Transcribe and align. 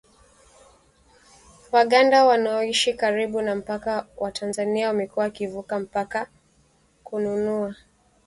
Waganda 1.71 2.25
wanaoishi 2.25 2.93
karibu 2.93 3.41
na 3.41 3.55
mpaka 3.55 4.07
wa 4.17 4.31
Tanzania 4.31 4.87
wamekuwa 4.87 5.25
wakivuka 5.25 5.79
mpaka 5.79 6.27
kununua 7.03 7.75